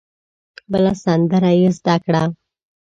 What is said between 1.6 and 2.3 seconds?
زده کړه.